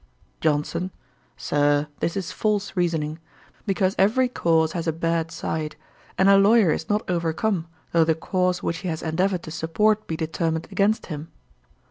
"'JOHNSON. 0.47 0.89
'Sir, 1.37 1.87
this 1.99 2.17
is 2.17 2.31
false 2.31 2.75
reasoning; 2.75 3.19
because 3.67 3.93
every 3.99 4.27
cause 4.27 4.71
has 4.71 4.87
a 4.87 4.91
bad 4.91 5.29
side; 5.29 5.75
and 6.17 6.27
a 6.27 6.39
lawyer 6.39 6.71
is 6.71 6.89
not 6.89 7.07
overcome, 7.07 7.67
though 7.91 8.03
the 8.03 8.15
cause 8.15 8.63
which 8.63 8.77
he 8.79 8.87
has 8.87 9.03
endeavoured 9.03 9.43
to 9.43 9.51
support 9.51 10.07
be 10.07 10.17
determined 10.17 10.67
against 10.71 11.05
him.' 11.05 11.27